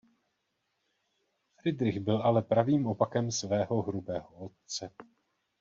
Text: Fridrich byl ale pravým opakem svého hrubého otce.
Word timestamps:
Fridrich 1.55 1.97
byl 1.99 2.21
ale 2.21 2.41
pravým 2.41 2.87
opakem 2.87 3.31
svého 3.31 3.81
hrubého 3.81 4.35
otce. 4.35 4.91